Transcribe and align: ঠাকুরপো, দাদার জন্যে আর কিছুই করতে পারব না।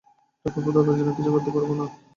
ঠাকুরপো, 0.45 0.69
দাদার 0.75 0.95
জন্যে 0.97 1.11
আর 1.11 1.17
কিছুই 1.17 1.33
করতে 1.35 1.51
পারব 1.55 1.69
না। 1.79 1.85